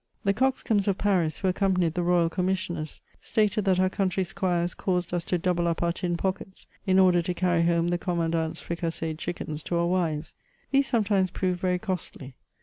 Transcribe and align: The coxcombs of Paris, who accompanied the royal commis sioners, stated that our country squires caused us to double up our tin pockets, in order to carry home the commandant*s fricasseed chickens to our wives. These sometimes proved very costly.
The 0.23 0.33
coxcombs 0.33 0.87
of 0.87 0.97
Paris, 0.97 1.37
who 1.41 1.47
accompanied 1.47 1.93
the 1.93 2.01
royal 2.01 2.27
commis 2.27 2.55
sioners, 2.67 3.01
stated 3.21 3.65
that 3.65 3.79
our 3.79 3.87
country 3.91 4.23
squires 4.23 4.73
caused 4.73 5.13
us 5.13 5.23
to 5.25 5.37
double 5.37 5.67
up 5.67 5.83
our 5.83 5.91
tin 5.93 6.17
pockets, 6.17 6.65
in 6.87 6.97
order 6.97 7.21
to 7.21 7.35
carry 7.35 7.61
home 7.61 7.89
the 7.89 7.99
commandant*s 7.99 8.61
fricasseed 8.63 9.19
chickens 9.19 9.61
to 9.61 9.75
our 9.75 9.85
wives. 9.85 10.33
These 10.71 10.87
sometimes 10.87 11.29
proved 11.29 11.59
very 11.59 11.77
costly. 11.77 12.33